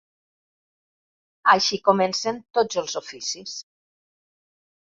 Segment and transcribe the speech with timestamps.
[1.53, 3.55] Així comencen tots els oficis.